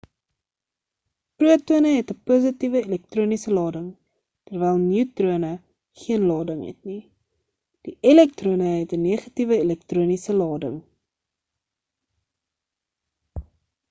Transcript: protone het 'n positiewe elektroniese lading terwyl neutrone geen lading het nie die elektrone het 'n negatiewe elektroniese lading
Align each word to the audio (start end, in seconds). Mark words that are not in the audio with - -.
protone 1.39 1.89
het 1.95 2.09
'n 2.13 2.23
positiewe 2.29 2.79
elektroniese 2.87 3.51
lading 3.57 3.89
terwyl 4.47 4.79
neutrone 4.87 5.51
geen 6.05 6.25
lading 6.31 6.65
het 6.69 6.81
nie 6.91 6.99
die 7.89 7.95
elektrone 8.15 8.73
het 8.81 8.97
'n 8.99 9.03
negatiewe 9.11 9.61
elektroniese 9.67 10.39
lading 10.43 10.77